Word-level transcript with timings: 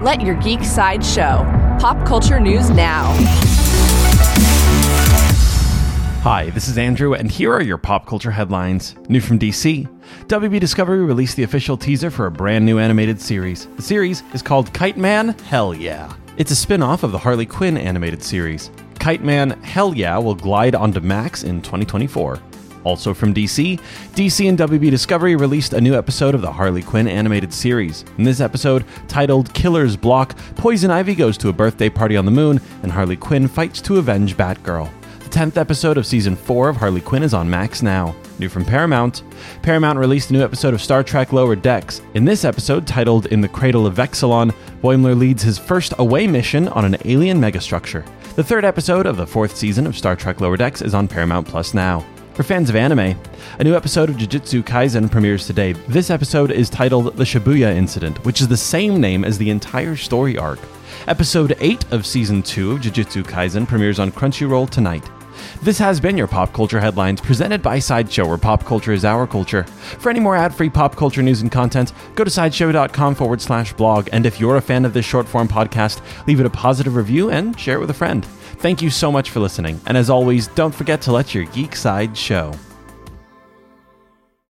Let 0.00 0.22
your 0.22 0.34
geek 0.36 0.64
side 0.64 1.04
show. 1.04 1.44
Pop 1.78 2.06
culture 2.06 2.40
news 2.40 2.70
now. 2.70 3.12
Hi, 6.22 6.48
this 6.54 6.68
is 6.68 6.78
Andrew, 6.78 7.12
and 7.12 7.30
here 7.30 7.52
are 7.52 7.60
your 7.60 7.76
pop 7.76 8.06
culture 8.06 8.30
headlines. 8.30 8.94
New 9.10 9.20
from 9.20 9.38
DC 9.38 9.86
WB 10.26 10.58
Discovery 10.58 11.00
released 11.04 11.36
the 11.36 11.42
official 11.42 11.76
teaser 11.76 12.10
for 12.10 12.24
a 12.24 12.30
brand 12.30 12.64
new 12.64 12.78
animated 12.78 13.20
series. 13.20 13.66
The 13.76 13.82
series 13.82 14.22
is 14.32 14.40
called 14.40 14.72
Kite 14.72 14.96
Man 14.96 15.38
Hell 15.40 15.74
Yeah. 15.74 16.10
It's 16.38 16.50
a 16.50 16.56
spin 16.56 16.82
off 16.82 17.02
of 17.02 17.12
the 17.12 17.18
Harley 17.18 17.44
Quinn 17.44 17.76
animated 17.76 18.22
series. 18.22 18.70
Kite 18.98 19.22
Man 19.22 19.50
Hell 19.62 19.94
Yeah 19.94 20.16
will 20.16 20.34
glide 20.34 20.74
onto 20.74 21.00
Max 21.00 21.44
in 21.44 21.60
2024. 21.60 22.38
Also 22.84 23.12
from 23.14 23.34
DC, 23.34 23.78
DC 24.14 24.48
and 24.48 24.58
WB 24.58 24.90
Discovery 24.90 25.36
released 25.36 25.72
a 25.72 25.80
new 25.80 25.94
episode 25.94 26.34
of 26.34 26.42
the 26.42 26.52
Harley 26.52 26.82
Quinn 26.82 27.08
animated 27.08 27.52
series. 27.52 28.04
In 28.18 28.24
this 28.24 28.40
episode, 28.40 28.84
titled 29.08 29.52
Killer's 29.54 29.96
Block, 29.96 30.36
Poison 30.56 30.90
Ivy 30.90 31.14
goes 31.14 31.36
to 31.38 31.48
a 31.48 31.52
birthday 31.52 31.90
party 31.90 32.16
on 32.16 32.24
the 32.24 32.30
moon, 32.30 32.60
and 32.82 32.90
Harley 32.90 33.16
Quinn 33.16 33.48
fights 33.48 33.80
to 33.82 33.98
avenge 33.98 34.36
Batgirl. 34.36 34.90
The 35.20 35.38
10th 35.38 35.56
episode 35.58 35.96
of 35.96 36.06
season 36.06 36.34
4 36.34 36.70
of 36.70 36.76
Harley 36.76 37.00
Quinn 37.00 37.22
is 37.22 37.34
on 37.34 37.48
Max 37.48 37.82
now. 37.82 38.16
New 38.40 38.48
from 38.48 38.64
Paramount. 38.64 39.22
Paramount 39.62 39.98
released 39.98 40.30
a 40.30 40.32
new 40.32 40.42
episode 40.42 40.74
of 40.74 40.80
Star 40.82 41.04
Trek 41.04 41.32
Lower 41.32 41.54
Decks. 41.54 42.00
In 42.14 42.24
this 42.24 42.44
episode, 42.44 42.86
titled 42.86 43.26
In 43.26 43.40
the 43.40 43.48
Cradle 43.48 43.86
of 43.86 43.94
Vexilon, 43.94 44.52
Boimler 44.82 45.16
leads 45.16 45.42
his 45.42 45.58
first 45.58 45.92
away 45.98 46.26
mission 46.26 46.66
on 46.68 46.84
an 46.84 46.96
alien 47.04 47.38
megastructure. 47.38 48.04
The 48.34 48.42
third 48.42 48.64
episode 48.64 49.06
of 49.06 49.18
the 49.18 49.26
fourth 49.26 49.56
season 49.56 49.86
of 49.86 49.96
Star 49.96 50.16
Trek 50.16 50.40
Lower 50.40 50.56
Decks 50.56 50.82
is 50.82 50.94
on 50.94 51.06
Paramount 51.06 51.46
Plus 51.46 51.74
now. 51.74 52.04
For 52.40 52.44
fans 52.44 52.70
of 52.70 52.76
anime, 52.76 53.20
a 53.58 53.64
new 53.64 53.76
episode 53.76 54.08
of 54.08 54.16
Jujutsu 54.16 54.62
Kaisen 54.62 55.10
premieres 55.10 55.46
today. 55.46 55.72
This 55.88 56.08
episode 56.08 56.50
is 56.50 56.70
titled 56.70 57.14
The 57.18 57.24
Shibuya 57.24 57.76
Incident, 57.76 58.24
which 58.24 58.40
is 58.40 58.48
the 58.48 58.56
same 58.56 58.98
name 58.98 59.26
as 59.26 59.36
the 59.36 59.50
entire 59.50 59.94
story 59.94 60.38
arc. 60.38 60.58
Episode 61.06 61.54
8 61.60 61.92
of 61.92 62.06
Season 62.06 62.42
2 62.42 62.72
of 62.72 62.80
Jujutsu 62.80 63.24
Kaisen 63.24 63.68
premieres 63.68 63.98
on 63.98 64.10
Crunchyroll 64.10 64.70
tonight. 64.70 65.04
This 65.62 65.78
has 65.78 66.00
been 66.00 66.16
your 66.16 66.26
Pop 66.26 66.52
Culture 66.52 66.80
Headlines 66.80 67.20
presented 67.20 67.62
by 67.62 67.78
Sideshow, 67.78 68.26
where 68.26 68.38
pop 68.38 68.64
culture 68.64 68.92
is 68.92 69.04
our 69.04 69.26
culture. 69.26 69.64
For 69.64 70.10
any 70.10 70.20
more 70.20 70.36
ad 70.36 70.54
free 70.54 70.70
pop 70.70 70.96
culture 70.96 71.22
news 71.22 71.42
and 71.42 71.52
content, 71.52 71.92
go 72.14 72.24
to 72.24 72.30
sideshow.com 72.30 73.14
forward 73.14 73.40
slash 73.40 73.72
blog. 73.74 74.08
And 74.12 74.26
if 74.26 74.40
you're 74.40 74.56
a 74.56 74.62
fan 74.62 74.84
of 74.84 74.94
this 74.94 75.04
short 75.04 75.28
form 75.28 75.48
podcast, 75.48 76.00
leave 76.26 76.40
it 76.40 76.46
a 76.46 76.50
positive 76.50 76.96
review 76.96 77.30
and 77.30 77.58
share 77.58 77.76
it 77.76 77.80
with 77.80 77.90
a 77.90 77.94
friend. 77.94 78.24
Thank 78.24 78.82
you 78.82 78.90
so 78.90 79.10
much 79.10 79.30
for 79.30 79.40
listening. 79.40 79.80
And 79.86 79.96
as 79.96 80.10
always, 80.10 80.48
don't 80.48 80.74
forget 80.74 81.00
to 81.02 81.12
let 81.12 81.34
your 81.34 81.44
geek 81.44 81.76
side 81.76 82.16
show. 82.16 82.54